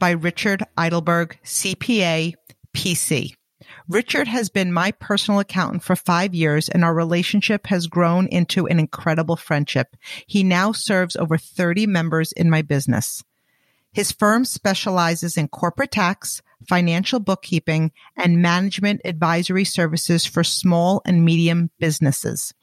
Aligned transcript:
by 0.00 0.10
Richard 0.10 0.64
Eitelberg, 0.76 1.36
CPA, 1.44 2.34
PC. 2.74 3.34
Richard 3.88 4.26
has 4.26 4.48
been 4.48 4.72
my 4.72 4.90
personal 4.92 5.40
accountant 5.40 5.84
for 5.84 5.94
five 5.94 6.34
years 6.34 6.68
and 6.68 6.84
our 6.84 6.94
relationship 6.94 7.66
has 7.68 7.86
grown 7.86 8.26
into 8.28 8.66
an 8.66 8.80
incredible 8.80 9.36
friendship. 9.36 9.96
He 10.26 10.42
now 10.42 10.72
serves 10.72 11.14
over 11.14 11.38
30 11.38 11.86
members 11.86 12.32
in 12.32 12.50
my 12.50 12.62
business. 12.62 13.22
His 13.92 14.12
firm 14.12 14.44
specializes 14.44 15.36
in 15.36 15.48
corporate 15.48 15.90
tax, 15.90 16.42
financial 16.68 17.20
bookkeeping, 17.20 17.92
and 18.16 18.42
management 18.42 19.02
advisory 19.04 19.64
services 19.64 20.24
for 20.24 20.44
small 20.44 21.02
and 21.04 21.24
medium 21.24 21.70
businesses. 21.78 22.54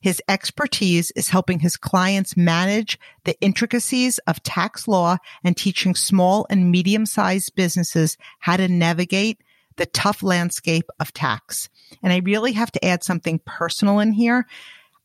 His 0.00 0.22
expertise 0.28 1.10
is 1.12 1.28
helping 1.28 1.60
his 1.60 1.76
clients 1.76 2.36
manage 2.36 2.98
the 3.24 3.38
intricacies 3.40 4.18
of 4.26 4.42
tax 4.42 4.88
law 4.88 5.16
and 5.44 5.56
teaching 5.56 5.94
small 5.94 6.46
and 6.50 6.70
medium 6.70 7.06
sized 7.06 7.54
businesses 7.54 8.16
how 8.38 8.56
to 8.56 8.68
navigate 8.68 9.42
the 9.76 9.86
tough 9.86 10.22
landscape 10.22 10.88
of 10.98 11.12
tax. 11.12 11.68
And 12.02 12.12
I 12.12 12.18
really 12.18 12.52
have 12.52 12.70
to 12.72 12.84
add 12.84 13.02
something 13.02 13.40
personal 13.44 14.00
in 14.00 14.12
here. 14.12 14.46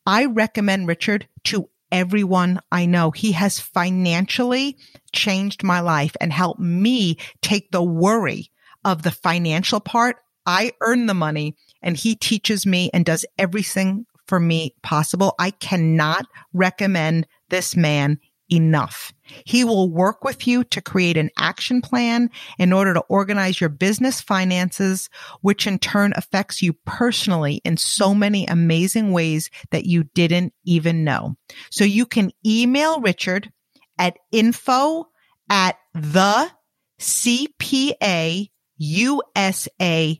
I 0.06 0.26
recommend 0.26 0.88
Richard 0.88 1.28
to 1.46 1.70
everyone 1.92 2.60
I 2.72 2.86
know. 2.86 3.12
He 3.12 3.32
has 3.34 3.60
financially 3.60 4.78
changed 5.12 5.64
my 5.64 5.80
life 5.80 6.16
and 6.20 6.32
helped 6.32 6.60
me 6.60 7.18
take 7.42 7.72
the 7.72 7.84
worry 7.84 8.52
of 8.84 9.04
the 9.04 9.12
financial 9.12 9.80
part. 9.80 10.18
I 10.46 10.74
earn 10.82 11.06
the 11.06 11.14
money 11.14 11.56
and 11.82 11.98
he 11.98 12.16
teaches 12.16 12.66
me 12.66 12.90
and 12.94 13.06
does 13.06 13.26
everything 13.38 14.06
for 14.28 14.40
me 14.40 14.76
possible. 14.84 15.36
I 15.40 15.52
cannot 15.52 16.26
recommend 16.54 17.28
this 17.50 17.76
man 17.76 18.20
enough. 18.52 19.12
He 19.46 19.64
will 19.64 19.90
work 19.90 20.24
with 20.24 20.46
you 20.48 20.64
to 20.66 20.82
create 20.82 21.18
an 21.18 21.32
action 21.38 21.82
plan 21.82 22.30
in 22.60 22.74
order 22.74 22.94
to 22.94 23.04
organize 23.10 23.60
your 23.60 23.70
business 23.70 24.22
finances, 24.22 25.10
which 25.42 25.66
in 25.66 25.80
turn 25.80 26.14
affects 26.16 26.62
you 26.62 26.74
personally 26.86 27.62
in 27.66 27.78
so 27.78 28.14
many 28.14 28.46
amazing 28.46 29.12
ways 29.12 29.50
that 29.72 29.86
you 29.86 30.04
didn't 30.14 30.54
even 30.64 31.04
know. 31.04 31.36
So 31.72 31.84
you 31.84 32.06
can 32.06 32.32
email 32.46 33.02
Richard 33.02 33.52
at 33.98 34.18
info 34.32 35.08
at 35.50 35.78
the 35.94 36.52
CPA 37.00 38.50
usa.com 38.78 40.20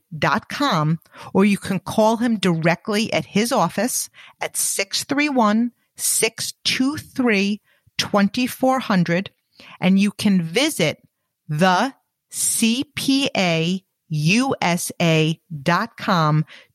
or 1.34 1.46
you 1.46 1.58
can 1.58 1.80
call 1.80 2.18
him 2.18 2.38
directly 2.38 3.12
at 3.14 3.26
his 3.26 3.52
office 3.52 4.10
at 4.42 4.56
631 4.56 5.72
623 5.98 7.62
2400 7.98 9.32
and 9.80 9.98
you 10.00 10.12
can 10.12 10.42
visit 10.42 11.02
the 11.48 11.94
CPAUSA.com 12.32 13.66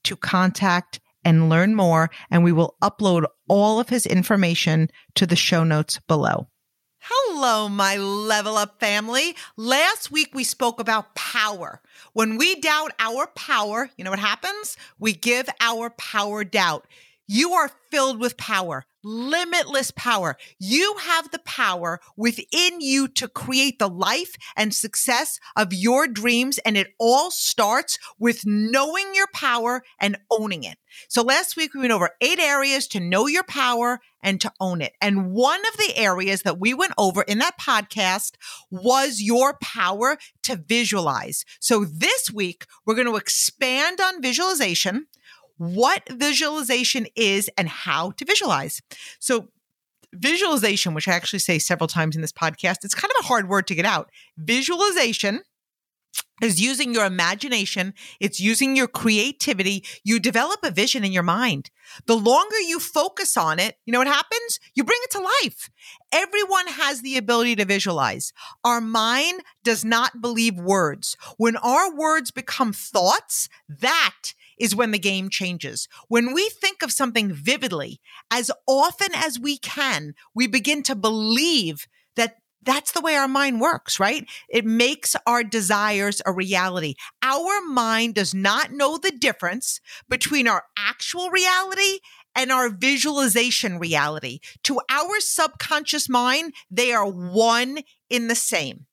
to 0.03 0.15
contact 0.15 0.99
and 1.23 1.49
learn 1.49 1.75
more. 1.75 2.09
And 2.31 2.43
we 2.43 2.51
will 2.51 2.75
upload 2.81 3.25
all 3.47 3.79
of 3.79 3.89
his 3.89 4.05
information 4.07 4.89
to 5.15 5.27
the 5.27 5.35
show 5.35 5.63
notes 5.63 5.99
below. 6.07 6.47
Hello, 7.03 7.67
my 7.67 7.97
level 7.97 8.57
up 8.57 8.79
family. 8.79 9.35
Last 9.57 10.11
week 10.11 10.35
we 10.35 10.43
spoke 10.43 10.79
about 10.79 11.15
power. 11.15 11.81
When 12.13 12.37
we 12.37 12.53
doubt 12.53 12.91
our 12.99 13.25
power, 13.25 13.89
you 13.97 14.03
know 14.03 14.11
what 14.11 14.19
happens? 14.19 14.77
We 14.99 15.13
give 15.13 15.49
our 15.59 15.89
power 15.89 16.43
doubt. 16.43 16.85
You 17.25 17.53
are 17.53 17.71
filled 17.89 18.19
with 18.19 18.37
power, 18.37 18.85
limitless 19.03 19.91
power. 19.91 20.37
You 20.59 20.95
have 21.01 21.31
the 21.31 21.39
power 21.39 21.99
within 22.15 22.81
you 22.81 23.07
to 23.09 23.27
create 23.27 23.79
the 23.79 23.89
life 23.89 24.35
and 24.55 24.73
success 24.73 25.39
of 25.55 25.73
your 25.73 26.07
dreams. 26.07 26.57
And 26.59 26.77
it 26.77 26.93
all 26.99 27.31
starts 27.31 27.97
with 28.19 28.45
knowing 28.45 29.13
your 29.13 29.27
power 29.33 29.83
and 29.99 30.17
owning 30.29 30.63
it. 30.63 30.77
So 31.07 31.21
last 31.21 31.55
week 31.55 31.73
we 31.73 31.81
went 31.81 31.93
over 31.93 32.11
eight 32.21 32.39
areas 32.39 32.87
to 32.89 32.99
know 32.99 33.27
your 33.27 33.43
power 33.43 33.99
and 34.21 34.39
to 34.41 34.51
own 34.59 34.81
it. 34.81 34.93
And 35.01 35.31
one 35.31 35.61
of 35.61 35.77
the 35.77 35.93
areas 35.95 36.43
that 36.43 36.59
we 36.59 36.73
went 36.73 36.93
over 36.97 37.21
in 37.23 37.39
that 37.39 37.59
podcast 37.59 38.33
was 38.69 39.21
your 39.21 39.57
power 39.61 40.17
to 40.43 40.55
visualize. 40.55 41.45
So 41.59 41.85
this 41.85 42.31
week 42.31 42.65
we're 42.85 42.95
going 42.95 43.07
to 43.07 43.15
expand 43.15 43.99
on 44.01 44.21
visualization 44.21 45.07
what 45.61 46.01
visualization 46.09 47.05
is 47.15 47.47
and 47.55 47.69
how 47.69 48.09
to 48.11 48.25
visualize. 48.25 48.81
So, 49.19 49.49
visualization, 50.11 50.95
which 50.95 51.07
I 51.07 51.13
actually 51.13 51.37
say 51.37 51.59
several 51.59 51.87
times 51.87 52.15
in 52.15 52.23
this 52.23 52.31
podcast, 52.31 52.83
it's 52.83 52.95
kind 52.95 53.11
of 53.11 53.23
a 53.23 53.27
hard 53.27 53.47
word 53.47 53.67
to 53.67 53.75
get 53.75 53.85
out. 53.85 54.09
Visualization 54.37 55.41
is 56.41 56.59
using 56.59 56.95
your 56.95 57.05
imagination. 57.05 57.93
It's 58.19 58.39
using 58.39 58.75
your 58.75 58.87
creativity. 58.87 59.85
You 60.03 60.19
develop 60.19 60.61
a 60.63 60.71
vision 60.71 61.03
in 61.03 61.11
your 61.11 61.21
mind. 61.21 61.69
The 62.07 62.17
longer 62.17 62.59
you 62.59 62.79
focus 62.79 63.37
on 63.37 63.59
it, 63.59 63.77
you 63.85 63.93
know 63.93 63.99
what 63.99 64.07
happens? 64.07 64.59
You 64.73 64.83
bring 64.83 64.99
it 65.03 65.11
to 65.11 65.29
life. 65.43 65.69
Everyone 66.11 66.67
has 66.69 67.03
the 67.03 67.17
ability 67.17 67.55
to 67.57 67.65
visualize. 67.65 68.33
Our 68.63 68.81
mind 68.81 69.41
does 69.63 69.85
not 69.85 70.21
believe 70.21 70.55
words. 70.55 71.15
When 71.37 71.55
our 71.57 71.95
words 71.95 72.31
become 72.31 72.73
thoughts, 72.73 73.47
that 73.69 74.33
is 74.61 74.75
when 74.75 74.91
the 74.91 74.99
game 74.99 75.29
changes. 75.29 75.87
When 76.07 76.33
we 76.33 76.47
think 76.49 76.83
of 76.83 76.91
something 76.91 77.33
vividly, 77.33 77.99
as 78.31 78.51
often 78.67 79.09
as 79.15 79.39
we 79.39 79.57
can, 79.57 80.13
we 80.35 80.45
begin 80.45 80.83
to 80.83 80.95
believe 80.95 81.87
that 82.15 82.37
that's 82.63 82.91
the 82.91 83.01
way 83.01 83.15
our 83.15 83.27
mind 83.27 83.59
works, 83.59 83.99
right? 83.99 84.29
It 84.47 84.65
makes 84.65 85.15
our 85.25 85.43
desires 85.43 86.21
a 86.27 86.31
reality. 86.31 86.93
Our 87.23 87.61
mind 87.67 88.13
does 88.13 88.35
not 88.35 88.71
know 88.71 88.99
the 88.99 89.11
difference 89.11 89.81
between 90.07 90.47
our 90.47 90.65
actual 90.77 91.31
reality 91.31 91.99
and 92.35 92.51
our 92.51 92.69
visualization 92.69 93.79
reality. 93.79 94.39
To 94.65 94.79
our 94.89 95.19
subconscious 95.19 96.07
mind, 96.07 96.53
they 96.69 96.93
are 96.93 97.07
one 97.07 97.79
in 98.11 98.27
the 98.27 98.35
same. 98.35 98.85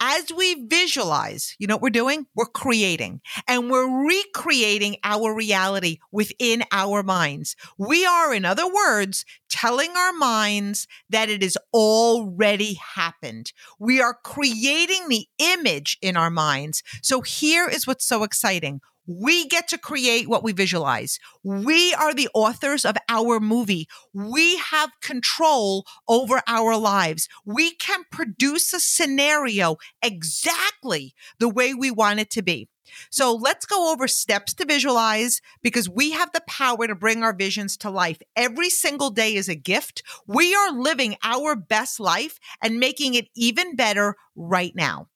As 0.00 0.32
we 0.32 0.66
visualize, 0.66 1.56
you 1.58 1.66
know 1.66 1.76
what 1.76 1.82
we're 1.82 1.90
doing? 1.90 2.26
We're 2.34 2.46
creating 2.46 3.20
and 3.46 3.70
we're 3.70 4.06
recreating 4.06 4.96
our 5.04 5.34
reality 5.34 5.98
within 6.12 6.64
our 6.72 7.02
minds. 7.02 7.56
We 7.78 8.06
are, 8.06 8.34
in 8.34 8.44
other 8.44 8.66
words, 8.72 9.24
telling 9.48 9.90
our 9.96 10.12
minds 10.12 10.86
that 11.10 11.28
it 11.28 11.42
has 11.42 11.56
already 11.74 12.74
happened. 12.74 13.52
We 13.78 14.00
are 14.00 14.14
creating 14.24 15.08
the 15.08 15.26
image 15.38 15.98
in 16.00 16.16
our 16.16 16.30
minds. 16.30 16.82
So 17.02 17.20
here 17.20 17.68
is 17.68 17.86
what's 17.86 18.06
so 18.06 18.22
exciting. 18.22 18.80
We 19.06 19.48
get 19.48 19.66
to 19.68 19.78
create 19.78 20.28
what 20.28 20.44
we 20.44 20.52
visualize. 20.52 21.18
We 21.42 21.94
are 21.94 22.14
the 22.14 22.28
authors 22.34 22.84
of 22.84 22.96
our 23.08 23.40
movie. 23.40 23.88
We 24.12 24.56
have 24.58 24.90
control 25.00 25.84
over 26.08 26.42
our 26.46 26.76
lives. 26.76 27.28
We 27.44 27.74
can 27.74 28.04
produce 28.12 28.72
a 28.72 28.80
scenario 28.80 29.76
exactly 30.02 31.14
the 31.38 31.48
way 31.48 31.74
we 31.74 31.90
want 31.90 32.20
it 32.20 32.30
to 32.30 32.42
be. 32.42 32.68
So 33.10 33.34
let's 33.34 33.66
go 33.66 33.92
over 33.92 34.08
steps 34.08 34.52
to 34.54 34.64
visualize 34.66 35.40
because 35.62 35.88
we 35.88 36.10
have 36.12 36.32
the 36.32 36.42
power 36.48 36.86
to 36.86 36.94
bring 36.94 37.22
our 37.22 37.32
visions 37.34 37.76
to 37.78 37.90
life. 37.90 38.20
Every 38.36 38.70
single 38.70 39.10
day 39.10 39.34
is 39.34 39.48
a 39.48 39.54
gift. 39.54 40.02
We 40.26 40.54
are 40.54 40.72
living 40.72 41.16
our 41.22 41.54
best 41.54 42.00
life 42.00 42.38
and 42.62 42.80
making 42.80 43.14
it 43.14 43.28
even 43.36 43.76
better 43.76 44.16
right 44.34 44.74
now. 44.74 45.06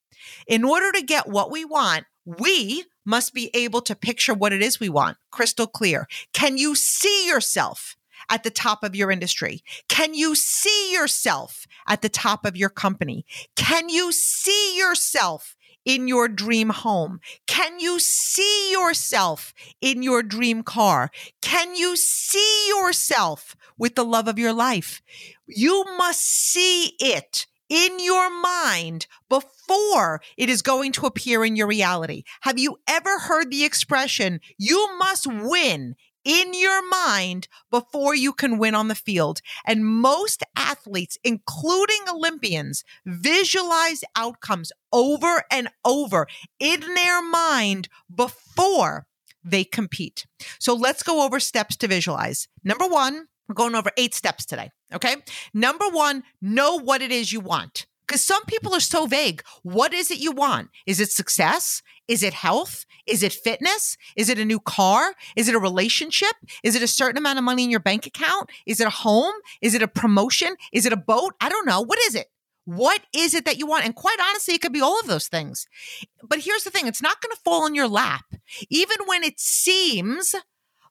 In 0.47 0.65
order 0.65 0.93
to 0.93 1.03
get 1.03 1.29
what 1.29 1.51
we 1.51 1.65
want, 1.65 2.05
we 2.25 2.85
must 3.05 3.35
be 3.35 3.51
able 3.55 3.81
to 3.83 3.95
picture 3.95 4.35
what 4.35 4.53
it 4.53 4.63
is 4.63 4.81
we 4.81 4.89
want 4.89 5.17
crystal 5.31 5.67
clear. 5.67 6.07
Can 6.33 6.57
you 6.59 6.75
see 6.75 7.27
yourself? 7.27 7.97
At 8.31 8.43
the 8.43 8.51
top 8.51 8.83
of 8.83 8.97
your 8.97 9.11
industry? 9.11 9.63
Can 9.87 10.15
you 10.15 10.35
see 10.35 10.95
yourself 10.95 11.67
at 11.87 12.01
the 12.01 12.09
top 12.09 12.47
of 12.47 12.57
your 12.57 12.71
company? 12.71 13.27
Can 13.55 13.91
you 13.91 14.13
see 14.13 14.79
yourself 14.79 15.57
in 15.85 16.09
your 16.09 16.29
dream 16.29 16.71
home? 16.71 17.21
Can 17.47 17.79
you 17.79 18.01
see 18.01 18.73
yourself 18.73 19.53
in 19.81 20.03
your 20.03 20.23
dream 20.23 20.63
car? 20.63 21.11
Can 21.43 21.77
you 21.77 21.97
see 21.97 22.69
yourself 22.69 23.57
with 23.77 23.95
the 23.95 24.05
love 24.05 24.29
of 24.29 24.39
your 24.39 24.53
life? 24.53 25.03
You 25.47 25.85
must 25.99 26.23
see 26.23 26.95
it 26.99 27.47
in 27.69 27.99
your 27.99 28.31
mind 28.31 29.07
before 29.29 30.21
it 30.37 30.49
is 30.49 30.63
going 30.63 30.93
to 30.93 31.07
appear 31.07 31.45
in 31.45 31.57
your 31.57 31.67
reality. 31.67 32.25
Have 32.43 32.59
you 32.59 32.79
ever 32.87 33.19
heard 33.19 33.51
the 33.51 33.65
expression, 33.65 34.41
you 34.59 34.97
must 34.99 35.27
win 35.27 35.97
in 36.25 36.55
your 36.55 36.87
mind 36.89 37.49
before 37.71 38.15
you 38.15 38.33
can 38.33 38.59
win 38.59 38.75
on 38.75 38.89
the 38.89 38.95
field. 38.95 39.41
And 39.67 39.85
most 39.85 40.43
athletes, 40.57 41.19
including 41.23 42.01
Olympians, 42.09 42.83
visualize 43.05 44.03
outcomes 44.17 44.73
over 44.93 45.45
and 45.51 45.69
over 45.85 46.27
in 46.59 46.81
their 46.81 47.23
mind 47.23 47.89
before 48.15 49.07
they 49.45 49.65
compete. 49.65 50.27
So 50.59 50.75
let's 50.75 51.03
go 51.03 51.25
over 51.25 51.39
steps 51.39 51.77
to 51.77 51.89
visualize. 51.89 52.49
Number 52.65 52.87
one, 52.87 53.27
we're 53.49 53.55
going 53.55 53.75
over 53.75 53.91
eight 53.97 54.15
steps 54.15 54.45
today. 54.45 54.71
Okay. 54.93 55.17
Number 55.53 55.89
one, 55.89 56.23
know 56.41 56.79
what 56.79 57.03
it 57.03 57.11
is 57.11 57.33
you 57.33 57.41
want. 57.41 57.87
Because 58.07 58.23
some 58.23 58.45
people 58.45 58.75
are 58.75 58.81
so 58.81 59.07
vague. 59.07 59.43
What 59.63 59.95
is 59.95 60.11
it 60.11 60.19
you 60.19 60.33
want? 60.33 60.69
Is 60.87 61.01
it 61.01 61.11
success? 61.11 61.83
Is 62.07 62.23
it 62.23 62.35
health? 62.35 62.85
Is 63.07 63.23
it 63.23 63.33
fitness? 63.33 63.97
Is 64.15 64.29
it 64.29 64.39
a 64.39 64.45
new 64.45 64.61
car? 64.61 65.15
Is 65.37 65.49
it 65.49 65.55
a 65.55 65.59
relationship? 65.59 66.35
Is 66.63 66.75
it 66.75 66.83
a 66.83 66.87
certain 66.87 67.17
amount 67.17 67.39
of 67.39 67.45
money 67.45 67.65
in 67.65 67.71
your 67.71 67.81
bank 67.81 68.07
account? 68.07 68.51
Is 68.67 68.81
it 68.81 68.87
a 68.87 68.91
home? 68.91 69.35
Is 69.63 69.75
it 69.75 69.83
a 69.83 69.89
promotion? 69.89 70.57
Is 70.73 70.85
it 70.85 70.93
a 70.93 70.99
boat? 70.99 71.33
I 71.41 71.49
don't 71.49 71.67
know. 71.67 71.81
What 71.81 71.99
is 72.01 72.15
it? 72.15 72.27
What 72.67 73.01
is 73.15 73.35
it 73.35 73.45
that 73.47 73.59
you 73.59 73.67
want? 73.67 73.85
And 73.85 73.95
quite 73.95 74.19
honestly, 74.21 74.55
it 74.55 74.63
could 74.63 74.73
be 74.73 74.81
all 74.81 74.99
of 75.01 75.07
those 75.07 75.29
things. 75.29 75.67
But 76.23 76.41
here's 76.41 76.65
the 76.65 76.71
thing 76.71 76.87
it's 76.87 77.03
not 77.03 77.21
going 77.23 77.35
to 77.35 77.41
fall 77.43 77.67
in 77.67 77.75
your 77.75 77.89
lap. 77.89 78.25
Even 78.69 78.99
when 79.07 79.23
it 79.23 79.39
seems 79.39 80.35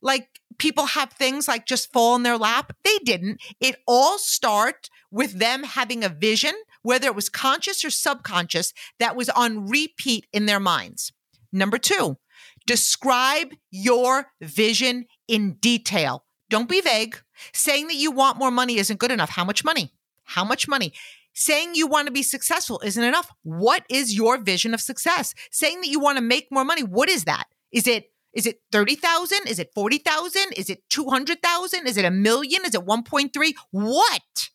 like 0.02 0.28
people 0.58 0.86
have 0.88 1.12
things 1.14 1.48
like 1.48 1.66
just 1.66 1.92
fall 1.92 2.16
in 2.16 2.24
their 2.24 2.38
lap, 2.38 2.74
they 2.84 2.98
didn't. 3.00 3.42
It 3.60 3.78
all 3.88 4.18
start 4.18 4.90
with 5.12 5.40
them 5.40 5.64
having 5.64 6.04
a 6.04 6.10
vision, 6.10 6.54
whether 6.82 7.08
it 7.08 7.16
was 7.16 7.30
conscious 7.30 7.84
or 7.86 7.90
subconscious, 7.90 8.74
that 9.00 9.16
was 9.16 9.30
on 9.30 9.68
repeat 9.68 10.28
in 10.34 10.46
their 10.46 10.60
minds. 10.60 11.12
Number 11.52 11.78
two, 11.78 12.18
describe 12.66 13.54
your 13.70 14.28
vision 14.42 15.06
in 15.28 15.54
detail. 15.54 16.26
Don't 16.50 16.70
be 16.70 16.82
vague. 16.82 17.18
Saying 17.54 17.88
that 17.88 17.96
you 17.96 18.12
want 18.12 18.38
more 18.38 18.52
money 18.52 18.78
isn't 18.78 19.00
good 19.00 19.12
enough. 19.12 19.30
How 19.30 19.44
much 19.44 19.64
money? 19.64 19.92
How 20.24 20.44
much 20.44 20.68
money? 20.68 20.94
Saying 21.34 21.74
you 21.74 21.88
want 21.88 22.06
to 22.08 22.12
be 22.12 22.24
successful 22.24 22.80
isn't 22.84 23.04
enough. 23.04 23.32
What 23.42 23.86
is 23.90 24.16
your 24.16 24.38
vision 24.38 24.74
of 24.74 24.82
success? 24.82 25.34
Saying 25.52 25.82
that 25.82 25.90
you 25.90 26.00
want 26.00 26.18
to 26.18 26.24
make 26.24 26.52
more 26.52 26.64
money, 26.64 26.84
what 26.84 27.10
is 27.10 27.24
that? 27.24 27.46
Is 27.72 27.88
it 27.88 28.13
is 28.34 28.46
it 28.46 28.60
30,000? 28.72 29.48
Is 29.48 29.60
it 29.60 29.72
40,000? 29.76 30.54
Is 30.56 30.70
it 30.70 30.84
200,000? 30.90 31.88
Is 31.88 31.98
it 31.98 32.06
a 32.06 32.12
million? 32.12 32.62
Is 32.66 32.76
it 32.76 32.86
1.3? 32.86 33.54
What? 33.72 34.50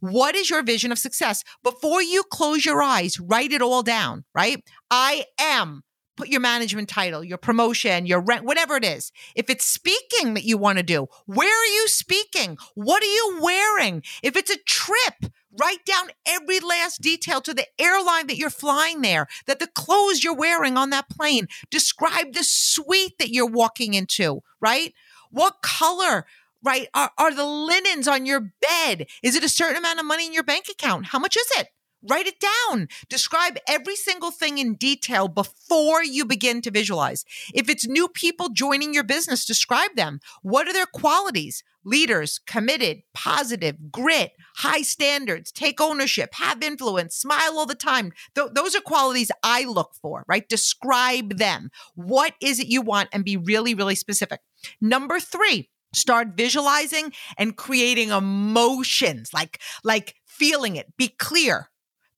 What 0.00 0.34
is 0.34 0.50
your 0.50 0.62
vision 0.62 0.92
of 0.92 0.98
success? 0.98 1.42
Before 1.62 2.02
you 2.02 2.22
close 2.30 2.64
your 2.64 2.82
eyes, 2.82 3.20
write 3.20 3.52
it 3.52 3.62
all 3.62 3.82
down, 3.82 4.24
right? 4.34 4.62
I 4.90 5.24
am 5.38 5.82
put 6.16 6.28
your 6.28 6.40
management 6.40 6.88
title, 6.88 7.24
your 7.24 7.38
promotion, 7.38 8.06
your 8.06 8.20
rent, 8.20 8.44
whatever 8.44 8.76
it 8.76 8.84
is. 8.84 9.10
If 9.34 9.50
it's 9.50 9.66
speaking 9.66 10.34
that 10.34 10.44
you 10.44 10.58
want 10.58 10.78
to 10.78 10.84
do, 10.84 11.06
where 11.26 11.48
are 11.48 11.74
you 11.74 11.88
speaking? 11.88 12.56
What 12.74 13.02
are 13.02 13.06
you 13.06 13.38
wearing? 13.42 14.02
If 14.22 14.36
it's 14.36 14.50
a 14.50 14.58
trip, 14.66 15.32
write 15.58 15.84
down 15.84 16.10
every 16.26 16.60
last 16.60 17.00
detail 17.00 17.40
to 17.42 17.54
the 17.54 17.66
airline 17.78 18.26
that 18.26 18.36
you're 18.36 18.50
flying 18.50 19.02
there, 19.02 19.26
that 19.46 19.58
the 19.58 19.66
clothes 19.66 20.24
you're 20.24 20.34
wearing 20.34 20.76
on 20.76 20.90
that 20.90 21.08
plane. 21.08 21.48
Describe 21.70 22.32
the 22.32 22.44
suite 22.44 23.18
that 23.18 23.30
you're 23.30 23.46
walking 23.46 23.94
into, 23.94 24.42
right? 24.60 24.92
What 25.30 25.62
color? 25.62 26.26
Right? 26.62 26.88
Are, 26.94 27.10
are 27.18 27.34
the 27.34 27.44
linens 27.44 28.08
on 28.08 28.24
your 28.24 28.40
bed? 28.40 29.06
Is 29.22 29.36
it 29.36 29.44
a 29.44 29.50
certain 29.50 29.76
amount 29.76 30.00
of 30.00 30.06
money 30.06 30.26
in 30.26 30.32
your 30.32 30.44
bank 30.44 30.66
account? 30.70 31.06
How 31.06 31.18
much 31.18 31.36
is 31.36 31.46
it? 31.58 31.68
Write 32.06 32.26
it 32.26 32.36
down. 32.38 32.88
Describe 33.08 33.56
every 33.66 33.96
single 33.96 34.30
thing 34.30 34.58
in 34.58 34.74
detail 34.74 35.26
before 35.26 36.04
you 36.04 36.26
begin 36.26 36.60
to 36.62 36.70
visualize. 36.70 37.24
If 37.54 37.70
it's 37.70 37.86
new 37.86 38.08
people 38.08 38.50
joining 38.50 38.92
your 38.92 39.04
business, 39.04 39.46
describe 39.46 39.96
them. 39.96 40.20
What 40.42 40.68
are 40.68 40.72
their 40.72 40.86
qualities? 40.86 41.64
Leaders, 41.82 42.40
committed, 42.46 43.02
positive, 43.14 43.90
grit, 43.90 44.32
high 44.56 44.82
standards, 44.82 45.52
take 45.52 45.80
ownership, 45.80 46.34
have 46.34 46.62
influence, 46.62 47.16
smile 47.16 47.58
all 47.58 47.66
the 47.66 47.74
time. 47.74 48.12
Th- 48.34 48.50
those 48.54 48.74
are 48.74 48.80
qualities 48.80 49.30
I 49.42 49.64
look 49.64 49.92
for, 50.00 50.24
right? 50.28 50.48
Describe 50.48 51.38
them. 51.38 51.70
What 51.94 52.34
is 52.40 52.58
it 52.58 52.68
you 52.68 52.82
want 52.82 53.08
and 53.12 53.24
be 53.24 53.36
really, 53.36 53.74
really 53.74 53.94
specific. 53.94 54.40
Number 54.80 55.20
three, 55.20 55.68
start 55.92 56.28
visualizing 56.36 57.12
and 57.38 57.56
creating 57.56 58.10
emotions 58.10 59.30
like 59.32 59.60
like 59.84 60.16
feeling 60.26 60.74
it 60.74 60.92
be 60.96 61.06
clear 61.06 61.70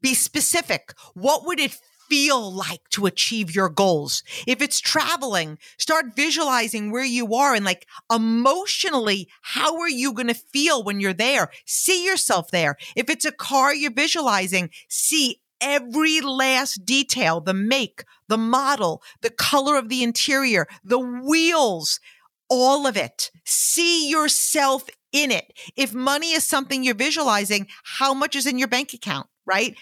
be 0.03 0.15
specific. 0.15 0.95
What 1.15 1.47
would 1.47 1.59
it 1.59 1.79
feel 2.09 2.53
like 2.53 2.89
to 2.91 3.07
achieve 3.07 3.55
your 3.55 3.69
goals? 3.69 4.23
If 4.47 4.63
it's 4.63 4.81
traveling, 4.81 5.59
start 5.79 6.17
visualizing 6.17 6.91
where 6.91 7.05
you 7.05 7.35
are 7.35 7.55
and 7.55 7.65
like 7.65 7.87
emotionally, 8.13 9.29
how 9.43 9.79
are 9.81 9.89
you 9.89 10.13
going 10.13 10.29
to 10.29 10.35
feel 10.35 10.83
when 10.83 11.01
you're 11.01 11.13
there? 11.13 11.51
See 11.65 12.05
yourself 12.05 12.51
there. 12.51 12.77
If 12.95 13.11
it's 13.11 13.25
a 13.25 13.33
car 13.33 13.75
you're 13.75 13.93
visualizing, 13.93 14.71
see 14.89 15.41
every 15.61 16.21
last 16.21 16.85
detail, 16.85 17.41
the 17.41 17.55
make, 17.55 18.05
the 18.29 18.39
model, 18.39 19.03
the 19.23 19.31
color 19.31 19.77
of 19.77 19.89
the 19.89 20.03
interior, 20.03 20.67
the 20.85 20.99
wheels, 20.99 22.01
all 22.49 22.87
of 22.87 22.97
it. 22.97 23.31
See 23.45 24.09
yourself 24.09 24.85
in 25.13 25.31
it. 25.31 25.53
If 25.77 25.95
money 25.95 26.33
is 26.33 26.45
something 26.45 26.85
you're 26.85 26.95
visualizing, 26.95 27.69
how 27.85 28.13
much 28.15 28.37
is 28.37 28.47
in 28.47 28.59
your 28.59 28.69
bank 28.69 28.93
account? 28.93 29.29
right? 29.47 29.77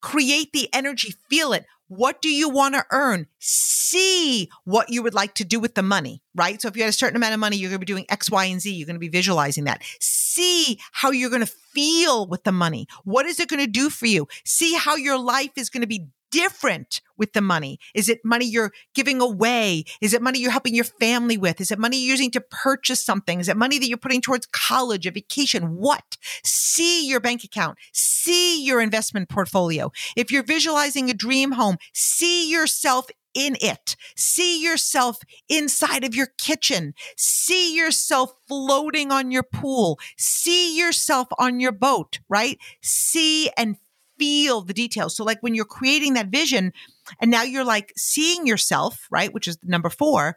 Create 0.00 0.52
the 0.52 0.68
energy, 0.72 1.14
feel 1.28 1.52
it. 1.52 1.66
What 1.88 2.22
do 2.22 2.28
you 2.28 2.48
want 2.48 2.74
to 2.76 2.86
earn? 2.92 3.26
See 3.40 4.48
what 4.64 4.90
you 4.90 5.02
would 5.02 5.12
like 5.12 5.34
to 5.34 5.44
do 5.44 5.58
with 5.58 5.74
the 5.74 5.82
money, 5.82 6.22
right? 6.36 6.62
So 6.62 6.68
if 6.68 6.76
you 6.76 6.84
had 6.84 6.90
a 6.90 6.92
certain 6.92 7.16
amount 7.16 7.34
of 7.34 7.40
money, 7.40 7.56
you're 7.56 7.68
going 7.68 7.80
to 7.80 7.84
be 7.84 7.92
doing 7.92 8.06
X, 8.08 8.30
Y, 8.30 8.44
and 8.44 8.60
Z. 8.60 8.72
You're 8.72 8.86
going 8.86 8.94
to 8.94 9.00
be 9.00 9.08
visualizing 9.08 9.64
that. 9.64 9.82
See 9.98 10.78
how 10.92 11.10
you're 11.10 11.30
going 11.30 11.44
to 11.44 11.52
feel 11.74 12.26
with 12.26 12.44
the 12.44 12.52
money. 12.52 12.86
What 13.02 13.26
is 13.26 13.40
it 13.40 13.48
going 13.48 13.64
to 13.64 13.70
do 13.70 13.90
for 13.90 14.06
you? 14.06 14.28
See 14.44 14.74
how 14.74 14.94
your 14.94 15.18
life 15.18 15.50
is 15.56 15.68
going 15.68 15.80
to 15.80 15.88
be 15.88 16.06
different 16.30 17.00
with 17.16 17.32
the 17.32 17.40
money? 17.40 17.78
Is 17.94 18.08
it 18.08 18.20
money 18.24 18.46
you're 18.46 18.72
giving 18.94 19.20
away? 19.20 19.84
Is 20.00 20.14
it 20.14 20.22
money 20.22 20.38
you're 20.38 20.50
helping 20.50 20.74
your 20.74 20.84
family 20.84 21.36
with? 21.36 21.60
Is 21.60 21.70
it 21.70 21.78
money 21.78 21.98
you're 21.98 22.12
using 22.12 22.30
to 22.32 22.40
purchase 22.40 23.04
something? 23.04 23.40
Is 23.40 23.48
it 23.48 23.56
money 23.56 23.78
that 23.78 23.88
you're 23.88 23.98
putting 23.98 24.20
towards 24.20 24.46
college, 24.46 25.06
a 25.06 25.10
vacation? 25.10 25.76
What? 25.76 26.16
See 26.44 27.06
your 27.06 27.20
bank 27.20 27.44
account. 27.44 27.78
See 27.92 28.64
your 28.64 28.80
investment 28.80 29.28
portfolio. 29.28 29.92
If 30.16 30.30
you're 30.30 30.42
visualizing 30.42 31.10
a 31.10 31.14
dream 31.14 31.52
home, 31.52 31.76
see 31.92 32.50
yourself 32.50 33.06
in 33.34 33.56
it. 33.60 33.96
See 34.16 34.62
yourself 34.62 35.18
inside 35.48 36.04
of 36.04 36.14
your 36.14 36.28
kitchen. 36.38 36.94
See 37.16 37.76
yourself 37.76 38.32
floating 38.48 39.12
on 39.12 39.30
your 39.30 39.44
pool. 39.44 39.98
See 40.16 40.76
yourself 40.76 41.28
on 41.38 41.60
your 41.60 41.72
boat, 41.72 42.18
right? 42.28 42.58
See 42.82 43.50
and 43.56 43.76
feel 44.20 44.60
the 44.60 44.74
details. 44.74 45.16
So, 45.16 45.24
like 45.24 45.38
when 45.40 45.54
you're 45.54 45.64
creating 45.64 46.14
that 46.14 46.28
vision 46.28 46.72
and 47.20 47.30
now 47.30 47.42
you're 47.42 47.64
like 47.64 47.92
seeing 47.96 48.46
yourself, 48.46 49.06
right? 49.10 49.32
Which 49.32 49.48
is 49.48 49.58
number 49.64 49.90
four. 49.90 50.36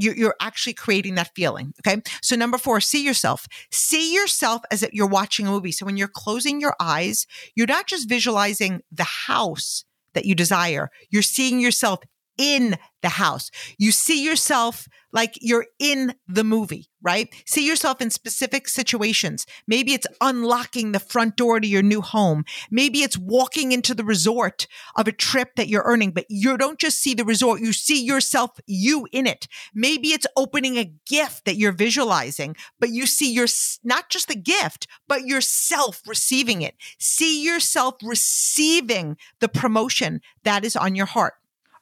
You're, 0.00 0.14
you're 0.14 0.36
actually 0.40 0.74
creating 0.74 1.16
that 1.16 1.32
feeling. 1.34 1.74
Okay. 1.84 2.00
So 2.22 2.36
number 2.36 2.56
four, 2.56 2.80
see 2.80 3.04
yourself. 3.04 3.48
See 3.72 4.14
yourself 4.14 4.62
as 4.70 4.84
if 4.84 4.92
you're 4.92 5.08
watching 5.08 5.48
a 5.48 5.50
movie. 5.50 5.72
So 5.72 5.84
when 5.84 5.96
you're 5.96 6.06
closing 6.06 6.60
your 6.60 6.76
eyes, 6.78 7.26
you're 7.56 7.66
not 7.66 7.88
just 7.88 8.08
visualizing 8.08 8.82
the 8.92 9.02
house 9.26 9.84
that 10.14 10.24
you 10.24 10.36
desire. 10.36 10.90
You're 11.10 11.22
seeing 11.22 11.58
yourself 11.58 11.98
in 12.38 12.76
the 13.02 13.08
house. 13.08 13.50
You 13.76 13.92
see 13.92 14.24
yourself 14.24 14.88
like 15.12 15.34
you're 15.40 15.66
in 15.78 16.14
the 16.26 16.44
movie, 16.44 16.88
right? 17.00 17.32
See 17.46 17.66
yourself 17.66 18.00
in 18.00 18.10
specific 18.10 18.68
situations. 18.68 19.46
Maybe 19.66 19.94
it's 19.94 20.06
unlocking 20.20 20.92
the 20.92 21.00
front 21.00 21.36
door 21.36 21.60
to 21.60 21.66
your 21.66 21.82
new 21.82 22.00
home. 22.00 22.44
Maybe 22.70 22.98
it's 22.98 23.16
walking 23.16 23.72
into 23.72 23.94
the 23.94 24.04
resort 24.04 24.66
of 24.96 25.08
a 25.08 25.12
trip 25.12 25.54
that 25.56 25.68
you're 25.68 25.84
earning, 25.86 26.10
but 26.10 26.26
you 26.28 26.58
don't 26.58 26.78
just 26.78 27.00
see 27.00 27.14
the 27.14 27.24
resort, 27.24 27.60
you 27.60 27.72
see 27.72 28.02
yourself, 28.02 28.58
you 28.66 29.06
in 29.12 29.26
it. 29.26 29.48
Maybe 29.74 30.08
it's 30.08 30.26
opening 30.36 30.76
a 30.76 30.92
gift 31.06 31.44
that 31.46 31.56
you're 31.56 31.72
visualizing, 31.72 32.56
but 32.78 32.90
you 32.90 33.06
see 33.06 33.32
your, 33.32 33.46
not 33.82 34.10
just 34.10 34.28
the 34.28 34.36
gift, 34.36 34.86
but 35.06 35.24
yourself 35.24 36.02
receiving 36.06 36.62
it. 36.62 36.74
See 36.98 37.42
yourself 37.42 37.94
receiving 38.02 39.16
the 39.40 39.48
promotion 39.48 40.20
that 40.44 40.64
is 40.64 40.76
on 40.76 40.94
your 40.94 41.06
heart. 41.06 41.34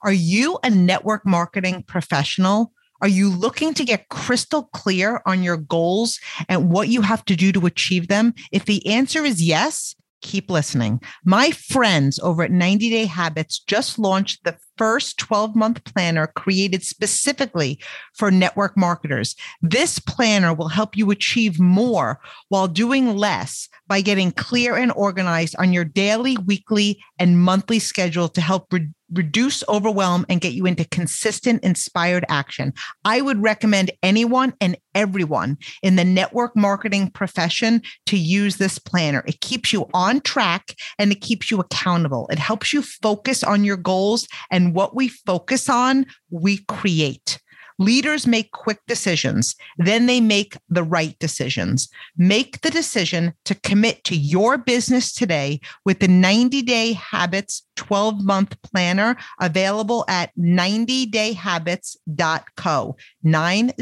Are 0.03 0.13
you 0.13 0.59
a 0.63 0.71
network 0.71 1.27
marketing 1.27 1.85
professional? 1.87 2.73
Are 3.03 3.09
you 3.09 3.29
looking 3.29 3.75
to 3.75 3.85
get 3.85 4.09
crystal 4.09 4.71
clear 4.73 5.21
on 5.27 5.43
your 5.43 5.57
goals 5.57 6.19
and 6.49 6.71
what 6.71 6.89
you 6.89 7.03
have 7.03 7.25
to 7.27 7.37
do 7.37 7.53
to 7.53 7.67
achieve 7.67 8.09
them? 8.09 8.35
If 8.53 8.65
the 8.65 8.87
answer 8.87 9.25
is 9.25 9.43
yes, 9.43 9.95
keep 10.23 10.51
listening. 10.51 11.01
My 11.25 11.51
friends 11.51 12.19
over 12.21 12.43
at 12.43 12.51
90 12.51 12.91
Day 12.91 13.05
Habits 13.07 13.59
just 13.59 13.99
launched 13.99 14.45
the 14.45 14.57
first 14.79 15.19
12 15.19 15.57
month 15.57 15.85
planner 15.85 16.27
created 16.27 16.83
specifically 16.83 17.79
for 18.15 18.31
network 18.31 18.77
marketers. 18.77 19.35
This 19.63 19.99
planner 19.99 20.53
will 20.53 20.69
help 20.69 20.97
you 20.97 21.11
achieve 21.11 21.59
more 21.61 22.21
while 22.49 22.69
doing 22.69 23.17
less 23.17 23.69
by 23.89 24.01
getting 24.01 24.33
clear 24.33 24.77
and 24.77 24.93
organized 24.93 25.57
on 25.59 25.73
your 25.73 25.85
daily, 25.85 26.37
weekly, 26.39 27.03
and 27.19 27.41
monthly 27.41 27.79
schedule 27.79 28.29
to 28.29 28.41
help 28.41 28.73
re- 28.73 28.89
reduce 29.13 29.63
overwhelm 29.69 30.27
and 30.29 30.41
get 30.41 30.53
you 30.53 30.67
into 30.67 30.85
consistent, 30.85 31.63
inspired 31.63 32.25
action. 32.29 32.73
I 33.05 33.21
would 33.21 33.43
recommend 33.43 33.91
anyone 34.03 34.55
and 34.61 34.77
everyone 34.95 35.59
in 35.83 35.97
the 35.97 36.05
network 36.05 36.57
marketing 36.57 37.11
profession 37.11 37.83
to 38.07 38.17
use 38.17 38.57
this 38.57 38.79
planner. 38.79 39.23
It 39.27 39.41
keeps 39.41 39.73
you 39.73 39.89
on 39.93 40.21
track 40.23 40.75
and 40.99 41.13
it 41.13 41.21
keeps 41.21 41.51
you 41.51 41.61
accountable. 41.61 42.27
It 42.31 42.39
helps 42.39 42.73
you 42.73 42.83
focus 42.83 43.45
on 43.45 43.65
your 43.65 43.77
goals 43.77 44.27
and 44.51 44.66
what 44.75 44.95
we 44.95 45.09
focus 45.09 45.69
on, 45.69 46.07
we 46.31 46.59
create. 46.69 47.39
Leaders 47.79 48.27
make 48.27 48.53
quick 48.53 48.81
decisions, 48.87 49.55
then 49.77 50.07
they 50.07 50.19
make 50.19 50.57
the 50.71 50.83
right 50.83 51.15
decisions. 51.19 51.91
Make 52.17 52.63
the 52.63 52.71
decision 52.71 53.35
to 53.45 53.55
commit 53.55 54.03
to 54.05 54.17
your 54.17 54.57
business 54.57 55.13
today 55.13 55.61
with 55.85 55.99
the 55.99 56.09
90 56.09 56.63
Day 56.63 56.95
Habits 56.95 57.67
12 57.77 58.25
month 58.25 58.57
planner 58.63 59.15
available 59.41 60.07
at 60.09 60.35
90dayhabits.co. 60.37 62.97
90 63.23 63.75